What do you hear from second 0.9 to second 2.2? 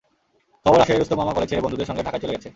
রুস্তম মামা কলেজ ছেড়ে বন্ধুদের সঙ্গে